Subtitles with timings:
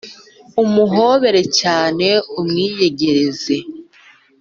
[0.63, 2.07] umuhobere cyane
[2.39, 3.55] umwiyegereze